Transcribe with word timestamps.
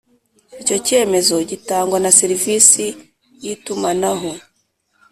Icyo 0.61 0.77
cyemezo 0.87 1.33
gitangwa 1.49 1.97
na 2.03 2.11
serivisi 2.19 2.85
y’itumanaho 3.43 4.31